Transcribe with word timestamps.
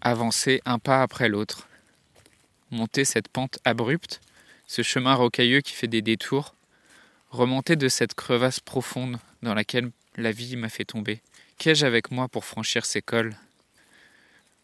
avancer 0.00 0.60
un 0.64 0.78
pas 0.78 1.02
après 1.02 1.28
l'autre, 1.28 1.68
monter 2.70 3.04
cette 3.04 3.28
pente 3.28 3.58
abrupte, 3.64 4.20
ce 4.66 4.82
chemin 4.82 5.14
rocailleux 5.14 5.60
qui 5.60 5.72
fait 5.72 5.88
des 5.88 6.02
détours, 6.02 6.54
remonter 7.30 7.76
de 7.76 7.88
cette 7.88 8.14
crevasse 8.14 8.60
profonde 8.60 9.18
dans 9.42 9.54
laquelle 9.54 9.90
la 10.16 10.32
vie 10.32 10.56
m'a 10.56 10.68
fait 10.68 10.84
tomber. 10.84 11.20
Qu'ai-je 11.58 11.86
avec 11.86 12.10
moi 12.10 12.28
pour 12.28 12.44
franchir 12.44 12.84
ces 12.84 13.02
cols? 13.02 13.34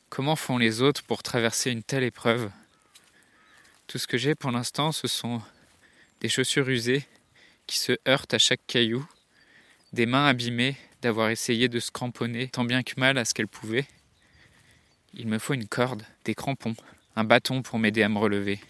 Comment 0.09 0.37
font 0.37 0.59
les 0.59 0.83
autres 0.83 1.03
pour 1.03 1.23
traverser 1.23 1.71
une 1.71 1.83
telle 1.83 2.05
épreuve? 2.05 2.51
Tout 3.87 3.99
ce 3.99 4.07
que 4.07 4.19
j'ai 4.19 4.35
pour 4.35 4.51
l'instant, 4.51 4.93
ce 4.93 5.09
sont 5.09 5.43
des 6.21 6.29
chaussures 6.29 6.69
usées 6.69 7.05
qui 7.67 7.79
se 7.79 7.93
heurtent 8.09 8.35
à 8.35 8.39
chaque 8.39 8.67
caillou, 8.67 9.07
des 9.93 10.07
mains 10.07 10.27
abîmées 10.27 10.77
d'avoir 11.03 11.31
essayé 11.31 11.69
de 11.69 11.81
se 11.81 11.91
cramponner 11.91 12.49
tant 12.49 12.65
bien 12.65 12.83
que 12.83 12.95
mal 12.99 13.19
à 13.19 13.25
ce 13.25 13.35
qu'elles 13.35 13.49
pouvaient. 13.49 13.87
Il 15.15 15.29
me 15.29 15.39
faut 15.39 15.55
une 15.55 15.67
corde, 15.67 16.03
des 16.25 16.35
crampons, 16.35 16.75
un 17.17 17.25
bâton 17.25 17.63
pour 17.63 17.79
m'aider 17.79 18.03
à 18.03 18.09
me 18.09 18.19
relever, 18.19 18.61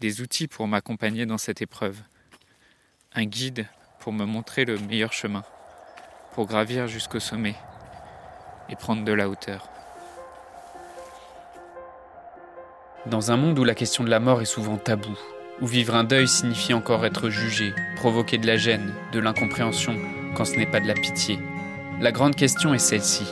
des 0.00 0.20
outils 0.20 0.48
pour 0.48 0.68
m'accompagner 0.68 1.26
dans 1.26 1.38
cette 1.38 1.62
épreuve, 1.62 1.98
un 3.14 3.24
guide 3.24 3.66
pour 4.00 4.12
me 4.12 4.24
montrer 4.24 4.64
le 4.64 4.78
meilleur 4.78 5.12
chemin, 5.12 5.42
pour 6.34 6.46
gravir 6.46 6.86
jusqu'au 6.86 7.20
sommet 7.20 7.56
et 8.68 8.76
prendre 8.76 9.04
de 9.04 9.12
la 9.12 9.28
hauteur. 9.28 9.68
Dans 13.06 13.32
un 13.32 13.36
monde 13.36 13.58
où 13.58 13.64
la 13.64 13.74
question 13.74 14.04
de 14.04 14.10
la 14.10 14.20
mort 14.20 14.42
est 14.42 14.44
souvent 14.44 14.76
taboue, 14.76 15.18
où 15.60 15.66
vivre 15.66 15.94
un 15.94 16.04
deuil 16.04 16.28
signifie 16.28 16.74
encore 16.74 17.04
être 17.04 17.30
jugé, 17.30 17.74
provoquer 17.96 18.38
de 18.38 18.46
la 18.46 18.56
gêne, 18.56 18.94
de 19.12 19.18
l'incompréhension, 19.18 19.98
quand 20.36 20.44
ce 20.44 20.56
n'est 20.56 20.70
pas 20.70 20.80
de 20.80 20.86
la 20.86 20.94
pitié, 20.94 21.38
la 22.00 22.12
grande 22.12 22.36
question 22.36 22.74
est 22.74 22.78
celle-ci. 22.78 23.26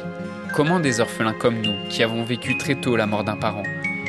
Comment 0.56 0.80
des 0.80 1.00
orphelins 1.00 1.34
comme 1.34 1.60
nous, 1.60 1.74
qui 1.90 2.02
avons 2.02 2.24
vécu 2.24 2.56
très 2.56 2.76
tôt 2.76 2.96
la 2.96 3.04
mort 3.04 3.24
d'un 3.24 3.36
parent, 3.36 3.62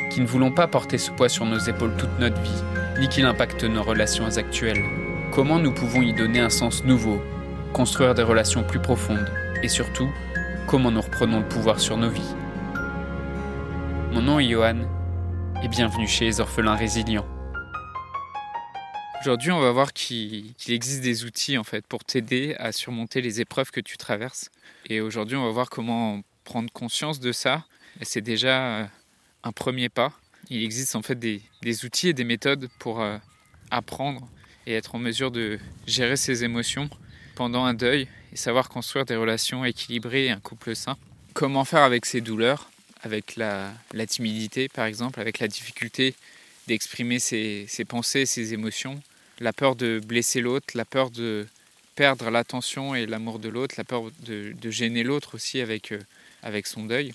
qui 0.09 0.21
ne 0.21 0.25
voulons 0.25 0.49
pas 0.49 0.65
porter 0.65 0.97
ce 0.97 1.11
poids 1.11 1.27
sur 1.27 1.43
nos 1.43 1.59
épaules 1.59 1.97
toute 1.97 2.17
notre 2.19 2.39
vie, 2.39 2.63
ni 3.01 3.09
qu'il 3.09 3.25
impacte 3.25 3.65
nos 3.65 3.83
relations 3.83 4.37
actuelles, 4.37 4.81
comment 5.33 5.59
nous 5.59 5.73
pouvons 5.73 6.01
y 6.01 6.13
donner 6.13 6.39
un 6.39 6.49
sens 6.49 6.85
nouveau, 6.85 7.21
construire 7.73 8.15
des 8.15 8.23
relations 8.23 8.63
plus 8.63 8.79
profondes, 8.79 9.29
et 9.61 9.67
surtout, 9.67 10.09
comment 10.67 10.89
nous 10.89 11.01
reprenons 11.01 11.39
le 11.41 11.47
pouvoir 11.49 11.81
sur 11.81 11.97
nos 11.97 12.09
vies 12.09 12.33
Mon 14.13 14.21
nom 14.21 14.39
est 14.39 14.47
Johan, 14.47 14.87
et 15.61 15.67
bienvenue 15.67 16.07
chez 16.07 16.23
les 16.23 16.39
orphelins 16.39 16.77
résilients. 16.77 17.27
Aujourd'hui, 19.19 19.51
on 19.51 19.59
va 19.59 19.73
voir 19.73 19.91
qu'il 19.91 20.53
existe 20.69 21.01
des 21.01 21.25
outils 21.25 21.57
en 21.57 21.65
fait 21.65 21.85
pour 21.85 22.05
t'aider 22.05 22.55
à 22.57 22.71
surmonter 22.71 23.19
les 23.19 23.41
épreuves 23.41 23.71
que 23.71 23.81
tu 23.81 23.97
traverses. 23.97 24.49
Et 24.89 25.01
aujourd'hui, 25.01 25.35
on 25.35 25.43
va 25.43 25.51
voir 25.51 25.69
comment 25.69 26.21
prendre 26.47 26.71
conscience 26.71 27.19
de 27.19 27.33
ça. 27.33 27.65
C'est 28.01 28.21
déjà 28.21 28.79
euh, 28.79 28.85
un 29.43 29.51
premier 29.51 29.89
pas. 29.89 30.13
Il 30.49 30.63
existe 30.63 30.95
en 30.95 31.01
fait 31.01 31.19
des, 31.19 31.41
outils 31.83 32.07
et 32.07 32.13
des 32.13 32.23
méthodes 32.23 32.69
pour 32.79 33.01
euh, 33.01 33.17
apprendre 33.69 34.25
et 34.65 34.73
être 34.73 34.95
en 34.95 34.99
mesure 34.99 35.29
de 35.29 35.59
gérer 35.87 36.15
ses 36.15 36.45
émotions 36.45 36.89
pendant 37.35 37.65
un 37.65 37.73
deuil 37.73 38.07
et 38.31 38.37
savoir 38.37 38.69
construire 38.69 39.03
des 39.03 39.17
relations 39.17 39.65
équilibrées 39.65 40.27
et 40.27 40.31
un 40.31 40.39
couple 40.39 40.73
sain. 40.73 40.97
Comment 41.33 41.65
faire 41.65 41.83
avec 41.83 42.05
ses 42.05 42.21
douleurs, 42.21 42.71
avec 43.01 43.35
la, 43.35 43.73
timidité 44.07 44.69
par 44.69 44.85
exemple, 44.85 45.19
avec 45.19 45.39
la 45.39 45.49
difficulté 45.49 46.15
d'exprimer 46.67 47.19
ses, 47.19 47.67
pensées, 47.85 48.25
ses 48.25 48.53
émotions, 48.53 49.01
la 49.39 49.51
peur 49.51 49.75
de 49.75 50.01
blesser 50.03 50.39
l'autre, 50.39 50.67
la 50.75 50.85
peur 50.85 51.11
de 51.11 51.45
perdre 51.95 52.29
l'attention 52.29 52.95
et 52.95 53.05
l'amour 53.05 53.39
de 53.39 53.49
l'autre, 53.49 53.75
la 53.77 53.83
peur 53.83 54.03
de, 54.21 54.71
gêner 54.71 55.03
l'autre 55.03 55.35
aussi 55.35 55.59
avec, 55.59 55.91
euh, 55.91 55.99
avec 56.43 56.67
son 56.67 56.83
deuil. 56.83 57.13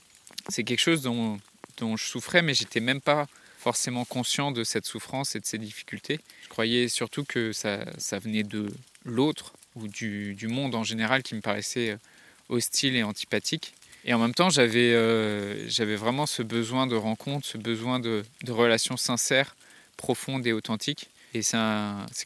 C'est 0.48 0.64
quelque 0.64 0.80
chose 0.80 1.02
dont, 1.02 1.40
dont 1.78 1.96
je 1.96 2.04
souffrais, 2.04 2.42
mais 2.42 2.54
j'étais 2.54 2.80
même 2.80 3.00
pas 3.00 3.26
forcément 3.58 4.04
conscient 4.04 4.50
de 4.50 4.64
cette 4.64 4.86
souffrance 4.86 5.36
et 5.36 5.40
de 5.40 5.46
ces 5.46 5.58
difficultés. 5.58 6.20
Je 6.42 6.48
croyais 6.48 6.88
surtout 6.88 7.24
que 7.24 7.52
ça, 7.52 7.84
ça 7.96 8.18
venait 8.18 8.42
de 8.42 8.68
l'autre 9.04 9.52
ou 9.76 9.86
du, 9.88 10.34
du, 10.34 10.48
monde 10.48 10.74
en 10.74 10.82
général 10.82 11.22
qui 11.22 11.34
me 11.34 11.40
paraissait 11.40 11.90
euh, 11.90 11.96
hostile 12.48 12.96
et 12.96 13.04
antipathique. 13.04 13.74
Et 14.04 14.12
en 14.14 14.18
même 14.18 14.34
temps, 14.34 14.50
j'avais 14.50 14.92
euh, 14.94 15.68
vraiment 15.96 16.26
ce 16.26 16.42
besoin 16.42 16.88
de 16.88 16.96
rencontre, 16.96 17.46
ce 17.46 17.56
besoin 17.56 18.00
de, 18.00 18.24
de 18.42 18.52
relations 18.52 18.96
sincères, 18.96 19.54
profondes 19.96 20.44
et 20.44 20.52
authentiques. 20.52 21.08
Et 21.34 21.42
c'est 21.42 21.56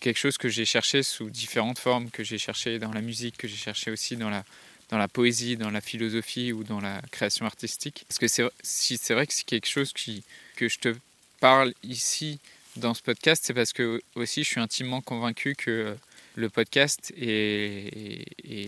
quelque 0.01 0.19
chose 0.19 0.39
que 0.39 0.49
j'ai 0.49 0.65
cherché 0.65 1.03
sous 1.03 1.31
différentes 1.31 1.79
formes, 1.79 2.11
que 2.11 2.25
j'ai 2.25 2.39
cherché 2.39 2.79
dans 2.79 2.93
la 2.93 3.03
musique, 3.03 3.37
que 3.37 3.47
j'ai 3.47 3.57
cherché 3.57 3.91
aussi 3.91 4.17
dans 4.17 4.31
la, 4.31 4.43
dans 4.91 4.99
la 4.99 5.09
poésie, 5.09 5.57
dans 5.57 5.71
la 5.71 5.81
philosophie 5.81 6.53
ou 6.53 6.65
dans 6.65 6.81
la 6.81 7.01
création 7.11 7.47
artistique. 7.47 8.05
Parce 8.09 8.19
que 8.19 8.29
c'est 8.29 9.15
vrai 9.15 9.27
que 9.27 9.33
c'est 9.33 9.47
quelque 9.47 9.69
chose 9.69 9.93
qui, 9.93 10.23
que 10.57 10.69
je 10.69 10.79
te 10.79 10.95
parle 11.41 11.73
ici 11.83 12.39
dans 12.77 12.95
ce 12.95 13.03
podcast, 13.03 13.45
c'est 13.47 13.55
parce 13.55 13.73
que 13.73 14.03
aussi 14.15 14.45
je 14.45 14.49
suis 14.49 14.61
intimement 14.61 15.01
convaincu 15.01 15.55
que 15.55 15.97
le 16.35 16.51
podcast 16.51 17.13
et, 17.17 18.23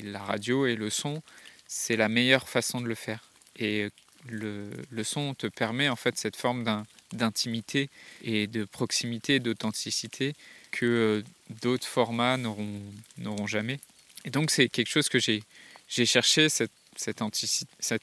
la 0.05 0.21
radio 0.21 0.67
et 0.67 0.75
le 0.75 0.89
son, 0.91 1.23
c'est 1.67 1.97
la 1.97 2.09
meilleure 2.09 2.49
façon 2.49 2.81
de 2.81 2.87
le 2.87 2.95
faire. 2.95 3.23
Et 3.59 3.89
le, 4.29 4.71
le 4.91 5.05
son 5.05 5.35
te 5.35 5.47
permet 5.47 5.89
en 5.89 5.97
fait 5.97 6.17
cette 6.17 6.37
forme 6.37 6.65
d'intimité 7.13 7.91
et 8.25 8.47
de 8.47 8.65
proximité, 8.65 9.41
d'authenticité 9.41 10.35
que 10.71 10.87
euh, 10.87 11.23
d'autres 11.63 11.87
formats 11.87 12.37
n'auront 12.39 13.47
jamais. 13.47 13.81
Et 14.25 14.31
donc 14.31 14.51
c'est 14.51 14.69
quelque 14.69 14.89
chose 14.89 15.09
que 15.09 15.19
j'ai 15.19 15.43
cherché, 15.89 16.49
cette, 16.49 16.71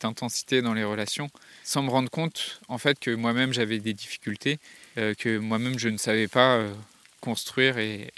intensité 0.04 0.62
dans 0.62 0.74
les 0.74 0.84
relations, 0.84 1.30
sans 1.64 1.84
me 1.84 1.90
rendre 1.90 2.10
compte 2.10 2.60
en 2.68 2.78
fait 2.78 3.00
que 3.00 3.12
moi-même 3.12 3.54
j'avais 3.54 3.80
des 3.80 3.94
difficultés, 3.94 4.60
euh, 4.98 5.14
que 5.14 5.38
moi-même 5.38 5.78
je 5.78 5.90
ne 5.90 5.98
savais 5.98 6.28
pas 6.28 6.56
euh, 6.56 6.74
construire 7.22 7.78
et, 7.78 8.12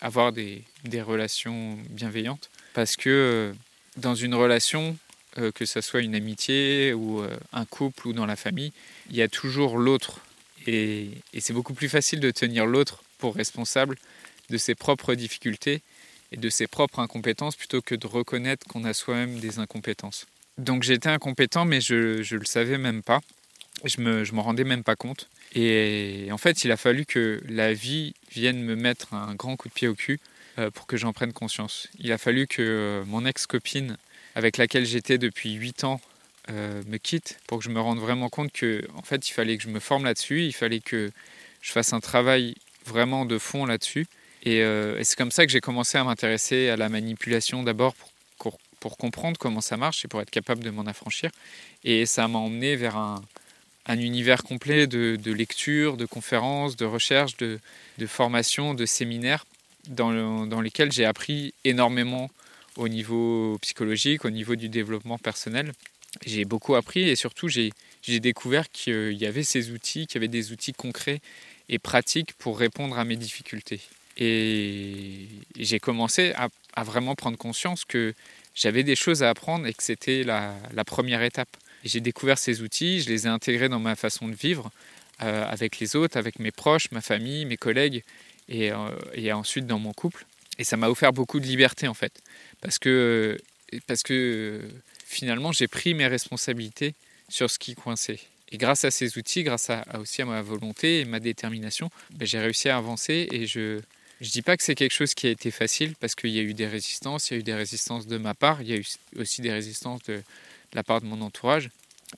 avoir 0.00 0.32
des, 0.32 0.64
relations 1.02 1.78
bienveillantes. 1.90 2.50
Parce 2.72 2.96
que 2.96 3.54
dans 3.96 4.14
une 4.14 4.34
relation, 4.34 4.96
euh, 5.38 5.50
que 5.50 5.66
ce 5.66 5.80
soit 5.80 6.00
une 6.00 6.14
amitié 6.14 6.92
ou 6.92 7.20
euh, 7.20 7.36
un 7.52 7.64
couple 7.64 8.08
ou 8.08 8.12
dans 8.12 8.26
la 8.26 8.36
famille, 8.36 8.72
il 9.10 9.16
y 9.16 9.22
a 9.22 9.28
toujours 9.28 9.78
l'autre. 9.78 10.20
Et, 10.66 11.10
c'est 11.38 11.52
beaucoup 11.52 11.74
plus 11.74 11.88
facile 11.88 12.20
de 12.20 12.30
tenir 12.30 12.66
l'autre 12.66 13.02
pour 13.18 13.34
responsable 13.34 13.98
de 14.50 14.58
ses 14.58 14.76
propres 14.76 15.14
difficultés 15.14 15.82
et 16.34 16.36
de 16.36 16.48
ses 16.50 16.66
propres 16.66 16.98
incompétences 16.98 17.56
plutôt 17.56 17.80
que 17.80 17.94
de 17.94 18.06
reconnaître 18.06 18.66
qu'on 18.66 18.84
a 18.84 18.92
soi-même 18.92 19.38
des 19.38 19.58
incompétences. 19.60 20.26
Donc 20.58 20.82
j'étais 20.82 21.08
incompétent 21.08 21.64
mais 21.64 21.80
je 21.80 22.18
ne 22.18 22.38
le 22.38 22.44
savais 22.44 22.78
même 22.78 23.02
pas. 23.02 23.20
Je 23.84 24.00
ne 24.00 24.04
me, 24.04 24.24
je 24.24 24.32
m'en 24.34 24.42
rendais 24.42 24.64
même 24.64 24.84
pas 24.84 24.96
compte. 24.96 25.28
Et 25.54 26.28
en 26.32 26.38
fait, 26.38 26.64
il 26.64 26.72
a 26.72 26.76
fallu 26.76 27.06
que 27.06 27.40
la 27.48 27.72
vie 27.72 28.14
vienne 28.32 28.62
me 28.62 28.74
mettre 28.74 29.14
un 29.14 29.34
grand 29.34 29.56
coup 29.56 29.68
de 29.68 29.74
pied 29.74 29.88
au 29.88 29.94
cul 29.94 30.18
euh, 30.58 30.70
pour 30.70 30.86
que 30.86 30.96
j'en 30.96 31.12
prenne 31.12 31.32
conscience. 31.32 31.88
Il 31.98 32.10
a 32.12 32.18
fallu 32.18 32.46
que 32.46 33.02
mon 33.06 33.24
ex-copine 33.24 33.96
avec 34.34 34.56
laquelle 34.56 34.86
j'étais 34.86 35.18
depuis 35.18 35.52
8 35.52 35.84
ans 35.84 36.00
euh, 36.50 36.82
me 36.88 36.98
quitte 36.98 37.38
pour 37.46 37.58
que 37.58 37.64
je 37.64 37.70
me 37.70 37.80
rende 37.80 37.98
vraiment 37.98 38.28
compte 38.28 38.52
que 38.52 38.84
en 38.96 39.02
fait 39.02 39.28
il 39.28 39.32
fallait 39.32 39.56
que 39.56 39.62
je 39.62 39.68
me 39.68 39.80
forme 39.80 40.04
là-dessus, 40.04 40.42
il 40.42 40.52
fallait 40.52 40.80
que 40.80 41.10
je 41.62 41.72
fasse 41.72 41.92
un 41.92 42.00
travail 42.00 42.54
vraiment 42.84 43.24
de 43.24 43.38
fond 43.38 43.64
là-dessus. 43.64 44.06
Et, 44.44 44.62
euh, 44.62 45.02
c'est 45.02 45.16
comme 45.16 45.30
ça 45.30 45.46
que 45.46 45.52
j'ai 45.52 45.60
commencé 45.60 45.98
à 45.98 46.04
m'intéresser 46.04 46.68
à 46.68 46.76
la 46.76 46.88
manipulation 46.88 47.62
d'abord 47.62 47.94
pour, 48.38 48.98
comprendre 48.98 49.38
comment 49.38 49.62
ça 49.62 49.78
marche 49.78 50.04
et 50.04 50.08
pour 50.08 50.20
être 50.20 50.28
capable 50.28 50.62
de 50.62 50.68
m'en 50.68 50.82
affranchir. 50.82 51.30
Et 51.84 52.04
ça 52.04 52.28
m'a 52.28 52.38
emmené 52.38 52.76
vers 52.76 52.98
un, 52.98 53.22
un 53.86 53.98
univers 53.98 54.42
complet 54.42 54.86
de, 54.86 55.16
de, 55.16 55.32
lecture, 55.32 55.96
de 55.96 56.04
conférences, 56.04 56.76
de 56.76 56.84
recherches, 56.84 57.36
de, 57.38 57.60
formations, 58.06 58.74
de 58.74 58.84
séminaires 58.84 59.46
dans 59.88 60.60
lesquels 60.60 60.92
j'ai 60.92 61.06
appris 61.06 61.54
énormément 61.64 62.30
au 62.76 62.88
niveau 62.88 63.58
psychologique, 63.60 64.24
au 64.24 64.30
niveau 64.30 64.56
du 64.56 64.68
développement 64.68 65.18
personnel. 65.18 65.72
J'ai 66.24 66.44
beaucoup 66.44 66.74
appris 66.74 67.08
et 67.08 67.16
surtout 67.16 67.48
j'ai 67.48 67.72
découvert 68.20 68.70
qu'il 68.70 69.12
y 69.12 69.26
avait 69.26 69.42
ces 69.42 69.70
outils, 69.70 70.06
qu'il 70.06 70.16
y 70.16 70.18
avait 70.18 70.28
des 70.28 70.52
outils 70.52 70.72
concrets 70.72 71.20
et 71.68 71.78
pratiques 71.78 72.32
pour 72.34 72.58
répondre 72.58 72.98
à 72.98 73.04
mes 73.04 73.16
difficultés. 73.16 73.80
Et 74.16 75.28
j'ai 75.56 75.80
commencé 75.80 76.32
à, 76.34 76.84
vraiment 76.84 77.14
prendre 77.14 77.36
conscience 77.36 77.84
que 77.84 78.14
j'avais 78.54 78.82
des 78.82 78.96
choses 78.96 79.22
à 79.22 79.30
apprendre 79.30 79.66
et 79.66 79.74
que 79.74 79.82
c'était 79.82 80.22
la, 80.22 80.54
première 80.86 81.22
étape. 81.22 81.48
J'ai 81.84 82.00
découvert 82.00 82.38
ces 82.38 82.62
outils, 82.62 83.02
je 83.02 83.08
les 83.08 83.26
ai 83.26 83.30
intégrés 83.30 83.68
dans 83.68 83.80
ma 83.80 83.96
façon 83.96 84.28
de 84.28 84.34
vivre 84.34 84.70
euh, 85.22 85.46
avec 85.48 85.78
les 85.78 85.96
autres, 85.96 86.16
avec 86.16 86.38
mes 86.38 86.50
proches, 86.50 86.90
ma 86.92 87.00
famille, 87.00 87.44
mes 87.44 87.56
collègues 87.56 88.02
et, 88.48 88.72
euh, 88.72 88.76
et 89.12 89.32
ensuite 89.32 89.66
dans 89.66 89.78
mon 89.78 89.92
couple. 89.92 90.24
Et 90.58 90.64
ça 90.64 90.76
m'a 90.76 90.88
offert 90.88 91.12
beaucoup 91.12 91.40
de 91.40 91.46
liberté 91.46 91.88
en 91.88 91.94
fait. 91.94 92.22
Parce 92.60 92.78
que, 92.78 93.38
parce 93.86 94.02
que 94.02 94.62
finalement, 95.04 95.52
j'ai 95.52 95.68
pris 95.68 95.94
mes 95.94 96.06
responsabilités 96.06 96.94
sur 97.28 97.50
ce 97.50 97.58
qui 97.58 97.74
coinçait. 97.74 98.20
Et 98.50 98.56
grâce 98.56 98.84
à 98.84 98.90
ces 98.90 99.18
outils, 99.18 99.42
grâce 99.42 99.70
aussi 99.98 100.22
à 100.22 100.26
ma 100.26 100.42
volonté 100.42 101.00
et 101.00 101.04
ma 101.04 101.18
détermination, 101.18 101.90
ben, 102.10 102.26
j'ai 102.26 102.38
réussi 102.38 102.68
à 102.68 102.76
avancer. 102.76 103.28
Et 103.32 103.46
je 103.46 103.80
ne 104.20 104.30
dis 104.30 104.42
pas 104.42 104.56
que 104.56 104.62
c'est 104.62 104.74
quelque 104.74 104.92
chose 104.92 105.14
qui 105.14 105.26
a 105.26 105.30
été 105.30 105.50
facile 105.50 105.94
parce 106.00 106.14
qu'il 106.14 106.30
y 106.30 106.38
a 106.38 106.42
eu 106.42 106.54
des 106.54 106.66
résistances. 106.66 107.30
Il 107.30 107.34
y 107.34 107.36
a 107.36 107.40
eu 107.40 107.42
des 107.42 107.54
résistances 107.54 108.06
de 108.06 108.16
ma 108.18 108.34
part. 108.34 108.62
Il 108.62 108.68
y 108.68 108.72
a 108.72 108.76
eu 108.76 108.86
aussi 109.16 109.42
des 109.42 109.52
résistances 109.52 110.02
de, 110.04 110.22
la 110.74 110.82
part 110.82 111.00
de 111.00 111.06
mon 111.06 111.20
entourage. 111.20 111.70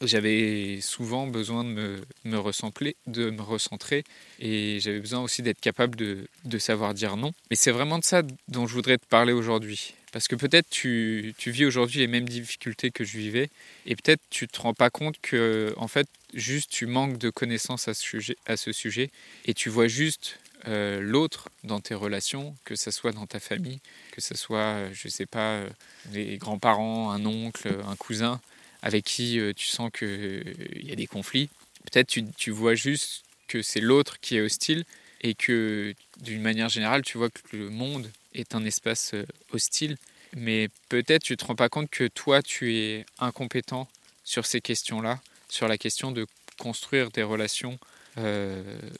j'avais 0.02 0.80
souvent 0.82 1.26
besoin 1.26 1.64
de 1.64 1.70
me, 1.70 2.00
me, 2.24 2.38
recentrer, 2.38 2.96
de 3.06 3.30
me 3.30 3.42
recentrer 3.42 4.04
et 4.40 4.78
j'avais 4.80 5.00
besoin 5.00 5.20
aussi 5.20 5.42
d'être 5.42 5.60
capable 5.60 5.96
de, 5.96 6.26
de, 6.44 6.58
savoir 6.58 6.92
dire 6.94 7.16
non. 7.16 7.32
Mais 7.50 7.56
c'est 7.56 7.70
vraiment 7.70 7.98
de 7.98 8.04
ça 8.04 8.22
dont 8.48 8.66
je 8.66 8.74
voudrais 8.74 8.98
te 8.98 9.06
parler 9.06 9.32
aujourd'hui. 9.32 9.94
Parce 10.12 10.28
que 10.28 10.36
peut-être 10.36 10.68
tu, 10.70 11.34
tu 11.36 11.50
vis 11.50 11.66
aujourd'hui 11.66 12.00
les 12.00 12.06
mêmes 12.06 12.28
difficultés 12.28 12.90
que 12.90 13.04
je 13.04 13.18
vivais 13.18 13.50
et 13.84 13.96
peut-être 13.96 14.22
tu 14.30 14.48
te 14.48 14.60
rends 14.60 14.74
pas 14.74 14.88
compte 14.88 15.20
que 15.20 15.74
en 15.76 15.88
fait 15.88 16.08
juste 16.32 16.70
tu 16.70 16.86
manques 16.86 17.18
de 17.18 17.28
connaissances 17.28 17.88
à 17.88 17.94
ce 17.94 18.02
sujet, 18.02 18.36
à 18.46 18.56
ce 18.56 18.72
sujet 18.72 19.10
et 19.44 19.52
tu 19.52 19.68
vois 19.68 19.88
juste 19.88 20.38
euh, 20.68 21.00
l'autre 21.00 21.48
dans 21.62 21.80
tes 21.80 21.94
relations, 21.94 22.56
que 22.64 22.74
ce 22.74 22.90
soit 22.90 23.12
dans 23.12 23.26
ta 23.26 23.38
famille, 23.38 23.78
que 24.10 24.20
ce 24.20 24.34
soit, 24.34 24.58
euh, 24.58 24.90
je 24.92 25.08
sais 25.08 25.26
pas, 25.26 25.52
euh, 25.52 25.68
les 26.12 26.38
grands-parents, 26.38 27.12
un 27.12 27.24
oncle, 27.24 27.68
un 27.86 27.94
cousin 27.94 28.40
avec 28.82 29.04
qui 29.04 29.40
tu 29.56 29.66
sens 29.66 29.90
qu'il 29.90 30.84
y 30.84 30.92
a 30.92 30.96
des 30.96 31.06
conflits. 31.06 31.48
Peut-être 31.84 32.08
tu, 32.08 32.24
tu 32.36 32.50
vois 32.50 32.74
juste 32.74 33.24
que 33.48 33.62
c'est 33.62 33.80
l'autre 33.80 34.20
qui 34.20 34.36
est 34.36 34.40
hostile 34.40 34.84
et 35.22 35.34
que 35.34 35.94
d'une 36.20 36.42
manière 36.42 36.68
générale, 36.68 37.02
tu 37.02 37.18
vois 37.18 37.30
que 37.30 37.56
le 37.56 37.70
monde 37.70 38.10
est 38.34 38.54
un 38.54 38.64
espace 38.64 39.14
hostile. 39.52 39.96
Mais 40.36 40.68
peut-être 40.88 41.22
tu 41.22 41.32
ne 41.32 41.36
te 41.36 41.44
rends 41.46 41.56
pas 41.56 41.68
compte 41.68 41.90
que 41.90 42.06
toi, 42.06 42.42
tu 42.42 42.76
es 42.76 43.06
incompétent 43.18 43.88
sur 44.24 44.46
ces 44.46 44.60
questions-là, 44.60 45.20
sur 45.48 45.66
la 45.66 45.78
question 45.78 46.12
de 46.12 46.26
construire 46.58 47.10
des 47.10 47.24
relations 47.24 47.78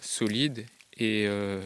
solides 0.01 0.67
et, 0.97 1.27
euh, 1.27 1.61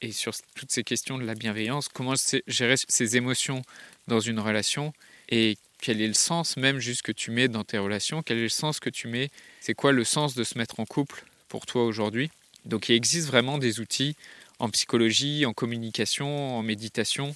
et 0.00 0.12
sur 0.12 0.32
toutes 0.54 0.70
ces 0.70 0.84
questions 0.84 1.18
de 1.18 1.24
la 1.24 1.34
bienveillance, 1.34 1.88
comment 1.88 2.14
gérer 2.46 2.74
ses 2.88 3.16
émotions 3.16 3.62
dans 4.08 4.20
une 4.20 4.40
relation 4.40 4.92
et 5.28 5.56
quel 5.80 6.00
est 6.00 6.08
le 6.08 6.14
sens 6.14 6.56
même 6.56 6.78
juste 6.78 7.02
que 7.02 7.12
tu 7.12 7.30
mets 7.30 7.48
dans 7.48 7.64
tes 7.64 7.78
relations, 7.78 8.22
quel 8.22 8.38
est 8.38 8.42
le 8.42 8.48
sens 8.48 8.78
que 8.78 8.90
tu 8.90 9.08
mets, 9.08 9.30
c'est 9.60 9.74
quoi 9.74 9.92
le 9.92 10.04
sens 10.04 10.34
de 10.34 10.44
se 10.44 10.56
mettre 10.56 10.80
en 10.80 10.86
couple 10.86 11.24
pour 11.48 11.66
toi 11.66 11.84
aujourd'hui? 11.84 12.30
Donc 12.64 12.88
il 12.88 12.94
existe 12.94 13.26
vraiment 13.26 13.58
des 13.58 13.80
outils 13.80 14.16
en 14.58 14.70
psychologie, 14.70 15.44
en 15.44 15.52
communication, 15.52 16.56
en 16.56 16.62
méditation 16.62 17.34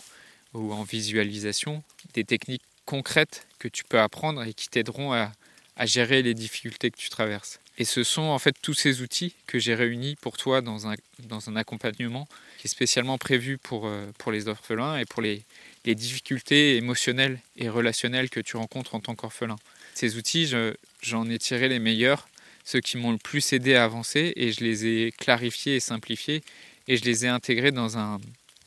ou 0.55 0.73
en 0.73 0.85
visualisation, 0.85 1.83
des 2.15 2.23
techniques 2.25 2.63
concrètes 2.85 3.47
que 3.59 3.67
tu 3.67 3.83
peux 3.83 3.99
apprendre 4.01 4.45
et 4.45 4.55
qui 4.55 4.69
t'aideront 4.69 5.13
à, 5.13 5.33
gérer 5.85 6.23
les 6.23 6.35
difficultés 6.35 6.91
que 6.91 6.97
tu 6.97 7.11
traverses. 7.11 7.59
Et 7.79 7.85
ce 7.85 8.05
sont 8.05 8.23
en 8.23 8.39
fait 8.39 8.57
tous 8.63 8.75
ces 8.75 9.03
outils 9.03 9.35
que 9.47 9.59
j'ai 9.59 9.75
réunis 9.75 10.17
pour 10.17 10.37
toi 10.37 10.63
dans 10.63 10.87
un, 10.87 10.95
dans 11.25 11.51
un 11.51 11.57
accompagnement 11.57 12.27
qui 12.59 12.67
est 12.67 12.71
spécialement 12.71 13.19
prévu 13.19 13.59
pour, 13.59 13.87
euh, 13.87 14.07
pour 14.19 14.33
les 14.33 14.49
orphelins 14.49 14.97
et 14.97 15.05
pour 15.05 15.21
les, 15.21 15.43
les 15.85 15.95
difficultés 15.95 16.77
émotionnelles 16.77 17.39
et 17.57 17.69
relationnelles 17.69 18.31
que 18.31 18.41
tu 18.41 18.57
rencontres 18.57 18.95
en 18.95 19.01
tant 19.01 19.15
qu'orphelin. 19.15 19.57
Ces 19.95 20.17
outils, 20.17 20.53
j'en 21.03 21.31
ai 21.31 21.39
tiré 21.39 21.69
les 21.69 21.79
meilleurs, 21.79 22.29
ceux 22.65 22.81
qui 22.81 22.97
m'ont 22.97 23.13
le 23.13 23.19
plus 23.19 23.53
aidé 23.53 23.75
à 23.75 23.85
avancer, 23.85 24.33
et 24.37 24.53
je 24.53 24.63
les 24.63 24.87
ai 24.87 25.13
clarifiés 25.13 25.77
et 25.77 25.81
simplifiés, 25.81 26.43
et 26.89 26.97
je 26.97 27.05
les 27.05 27.25
ai 27.25 27.29
intégrés 27.29 27.73
dans 27.73 27.97
un, 27.97 28.21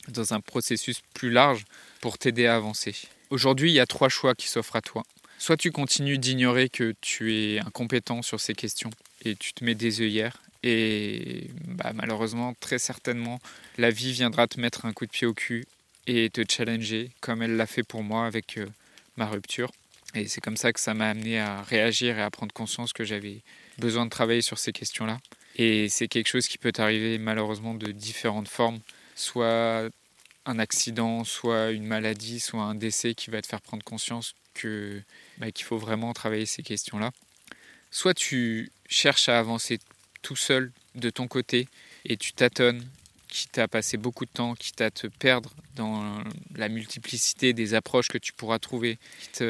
dans 0.08 0.34
un 0.34 0.40
processus 0.40 1.02
plus 1.14 1.30
large 1.30 1.66
pour 2.02 2.18
t'aider 2.18 2.48
à 2.48 2.56
avancer. 2.56 2.96
Aujourd'hui, 3.30 3.72
il 3.72 3.76
y 3.76 3.80
a 3.80 3.86
trois 3.86 4.10
choix 4.10 4.34
qui 4.34 4.48
s'offrent 4.48 4.76
à 4.76 4.82
toi. 4.82 5.04
Soit 5.40 5.58
tu 5.58 5.72
continues 5.72 6.18
d'ignorer 6.18 6.70
que 6.70 6.94
tu 7.02 7.34
es 7.34 7.60
incompétent 7.60 8.22
sur 8.22 8.40
ces 8.40 8.54
questions 8.54 8.92
et 9.24 9.36
tu 9.36 9.54
te 9.54 9.64
mets 9.64 9.74
des 9.74 10.02
œillères 10.02 10.42
et 10.64 11.50
bah, 11.66 11.94
malheureusement, 11.94 12.54
très 12.60 12.80
certainement, 12.80 13.40
la 13.78 13.90
vie 13.90 14.12
viendra 14.12 14.48
te 14.48 14.60
mettre 14.60 14.86
un 14.86 14.92
coup 14.92 15.06
de 15.06 15.12
pied 15.12 15.26
au 15.26 15.34
cul 15.34 15.66
et 16.08 16.30
te 16.30 16.42
challenger 16.48 17.12
comme 17.22 17.42
elle 17.42 17.56
l'a 17.56 17.66
fait 17.66 17.84
pour 17.84 18.04
moi 18.04 18.26
avec 18.26 18.58
euh, 18.58 18.68
ma 19.16 19.28
rupture. 19.28 19.72
Et 20.16 20.28
c'est 20.28 20.42
comme 20.42 20.58
ça 20.58 20.74
que 20.74 20.80
ça 20.80 20.94
m'a 20.94 21.10
amené 21.10 21.40
à 21.40 21.62
réagir 21.62 22.18
et 22.18 22.22
à 22.22 22.30
prendre 22.30 22.52
conscience 22.52 22.92
que 22.92 23.06
j'avais 23.06 23.42
besoin 23.78 24.06
de 24.06 24.10
travailler 24.10 24.42
sur 24.42 24.58
ces 24.58 24.74
questions-là. 24.74 25.20
Et 25.56 25.88
c'est 25.88 26.08
quelque 26.08 26.28
chose 26.28 26.48
qui 26.48 26.58
peut 26.58 26.74
arriver 26.78 27.18
malheureusement 27.18 27.76
de 27.76 27.92
différentes 27.92 28.50
formes, 28.50 28.80
soit 29.16 29.88
un 30.46 30.60
accident, 30.60 31.24
soit 31.24 31.72
une 31.72 31.86
maladie, 31.86 32.40
soit 32.40 32.64
un 32.64 32.76
décès 32.76 33.14
qui 33.14 33.30
va 33.30 33.42
te 33.42 33.48
faire 33.48 33.62
prendre 33.62 33.84
conscience 33.84 34.36
que 34.54 35.02
bah, 35.38 35.52
qu'il 35.52 35.66
faut 35.66 35.78
vraiment 35.78 36.14
travailler 36.14 36.46
ces 36.46 36.64
questions-là. 36.64 37.12
Soit 37.92 38.14
tu 38.14 38.72
cherches 38.88 39.30
à 39.30 39.40
avancer 39.40 39.80
tout 40.22 40.36
seul 40.36 40.72
de 40.96 41.10
ton 41.10 41.28
côté 41.28 41.68
et 42.06 42.18
tu 42.18 42.34
tâtonnes 42.34 42.86
quitte 43.30 43.60
à 43.60 43.68
passer 43.68 43.98
beaucoup 43.98 44.26
de 44.26 44.32
temps, 44.32 44.56
quitte 44.56 44.82
à 44.82 44.90
te 44.90 45.08
perdre 45.08 45.54
dans 45.76 46.24
la 46.56 46.68
multiplicité 46.68 47.54
des 47.54 47.76
approches 47.76 48.08
que 48.08 48.18
tu 48.18 48.34
pourras 48.34 48.58
trouver, 48.58 48.98
quitte 49.20 49.44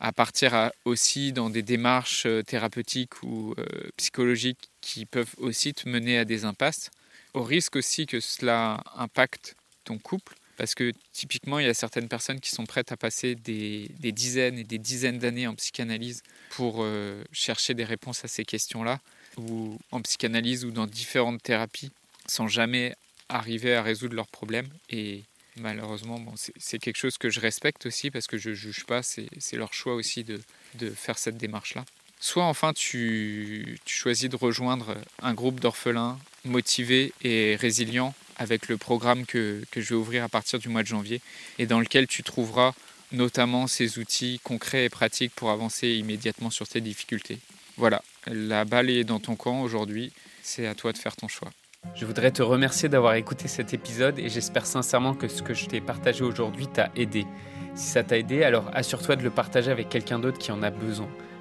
à 0.00 0.12
partir 0.12 0.70
aussi 0.84 1.32
dans 1.32 1.48
des 1.48 1.62
démarches 1.62 2.26
euh, 2.26 2.42
thérapeutiques 2.42 3.22
ou 3.22 3.54
euh, 3.58 3.64
psychologiques 3.96 4.70
qui 4.82 5.06
peuvent 5.06 5.34
aussi 5.38 5.72
te 5.72 5.88
mener 5.88 6.18
à 6.18 6.26
des 6.26 6.44
impasses, 6.44 6.90
au 7.32 7.42
risque 7.42 7.76
aussi 7.76 8.04
que 8.04 8.20
cela 8.20 8.84
impacte 8.96 9.56
ton 9.84 9.98
couple, 9.98 10.34
parce 10.56 10.74
que 10.74 10.92
typiquement, 11.12 11.58
il 11.58 11.66
y 11.66 11.68
a 11.68 11.74
certaines 11.74 12.08
personnes 12.08 12.40
qui 12.40 12.50
sont 12.50 12.64
prêtes 12.64 12.92
à 12.92 12.96
passer 12.96 13.34
des, 13.34 13.88
dizaines 14.00 14.58
et 14.58 14.64
des 14.64 14.78
dizaines 14.78 15.18
d'années 15.18 15.46
en 15.46 15.54
psychanalyse 15.54 16.22
pour 16.50 16.78
euh, 16.80 17.22
chercher 17.32 17.74
des 17.74 17.84
réponses 17.84 18.24
à 18.24 18.28
ces 18.28 18.44
questions-là, 18.44 19.00
ou 19.36 19.78
en 19.90 20.00
psychanalyse 20.02 20.64
ou 20.64 20.70
dans 20.70 20.86
différentes 20.86 21.42
thérapies, 21.42 21.90
sans 22.26 22.48
jamais 22.48 22.94
arriver 23.28 23.74
à 23.74 23.82
résoudre 23.82 24.14
leurs 24.14 24.28
problèmes. 24.28 24.68
Et 24.90 25.24
malheureusement, 25.56 26.22
c'est 26.56 26.78
quelque 26.78 26.96
chose 26.96 27.18
que 27.18 27.30
je 27.30 27.40
respecte 27.40 27.86
aussi 27.86 28.10
parce 28.10 28.26
que 28.26 28.38
je 28.38 28.50
ne 28.50 28.54
juge 28.54 28.84
pas, 28.84 29.02
c'est 29.02 29.28
leur 29.52 29.72
choix 29.72 29.94
aussi 29.94 30.24
de, 30.24 30.40
faire 30.94 31.18
cette 31.18 31.36
démarche-là. 31.36 31.84
Soit 32.20 32.44
enfin 32.44 32.72
tu, 32.72 33.78
choisis 33.86 34.30
de 34.30 34.36
rejoindre 34.36 34.96
un 35.20 35.34
groupe 35.34 35.60
d'orphelins 35.60 36.18
motivés 36.44 37.12
et 37.22 37.56
résilients 37.56 38.14
avec 38.36 38.68
le 38.68 38.76
programme 38.76 39.26
que, 39.26 39.62
je 39.74 39.80
vais 39.80 39.94
ouvrir 39.94 40.24
à 40.24 40.28
partir 40.28 40.58
du 40.58 40.68
mois 40.68 40.82
de 40.82 40.88
janvier 40.88 41.20
et 41.58 41.66
dans 41.66 41.80
lequel 41.80 42.06
tu 42.06 42.22
trouveras 42.22 42.72
notamment 43.12 43.66
ces 43.66 43.98
outils 43.98 44.40
concrets 44.42 44.84
et 44.86 44.88
pratiques 44.88 45.32
pour 45.34 45.50
avancer 45.50 45.88
immédiatement 45.88 46.50
sur 46.50 46.66
tes 46.66 46.80
difficultés. 46.80 47.38
Voilà, 47.76 48.02
la 48.26 48.64
balle 48.64 48.90
est 48.90 49.04
dans 49.04 49.20
ton 49.20 49.36
camp 49.36 49.62
aujourd'hui, 49.62 50.12
c'est 50.42 50.66
à 50.66 50.74
toi 50.74 50.92
de 50.92 50.98
faire 50.98 51.16
ton 51.16 51.28
choix. 51.28 51.50
Je 51.94 52.06
voudrais 52.06 52.30
te 52.30 52.42
remercier 52.42 52.88
d'avoir 52.88 53.14
écouté 53.14 53.46
cet 53.46 53.74
épisode 53.74 54.18
et 54.18 54.28
j'espère 54.28 54.66
sincèrement 54.66 55.14
que 55.14 55.28
ce 55.28 55.42
que 55.42 55.54
je 55.54 55.66
t'ai 55.66 55.80
partagé 55.80 56.24
aujourd'hui 56.24 56.66
t'a 56.66 56.90
aidé. 56.96 57.26
Si 57.74 57.86
ça 57.86 58.02
t'a 58.02 58.18
aidé, 58.18 58.42
alors 58.42 58.70
assure-toi 58.72 59.16
de 59.16 59.22
le 59.22 59.30
partager 59.30 59.70
avec 59.70 59.88
quelqu'un 59.88 60.18
d'autre 60.18 60.38
qui 60.38 60.50
en 60.50 60.62
a 60.62 60.70
besoin. 60.70 61.08